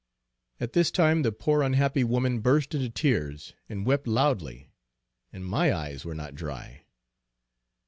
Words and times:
At 0.59 0.73
this 0.73 0.89
time 0.89 1.21
the 1.21 1.31
poor 1.31 1.61
unhappy 1.61 2.03
woman 2.03 2.39
burst 2.39 2.73
into 2.73 2.89
tears 2.89 3.53
and 3.69 3.85
wept 3.85 4.07
loudly; 4.07 4.71
and 5.31 5.45
my 5.45 5.71
eyes 5.71 6.05
were 6.05 6.15
not 6.15 6.33
dry. 6.33 6.85